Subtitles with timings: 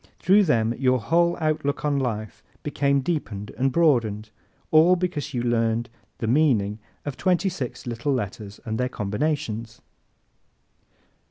[0.17, 4.31] Through them your whole outlook on life became deepened and broadened
[4.71, 9.79] all because you learned the meaning of twenty six little letters and their combinations!